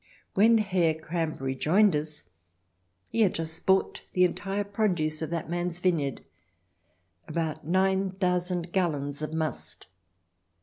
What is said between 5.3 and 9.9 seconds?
man's vineyard— about nine thousand gallons of must.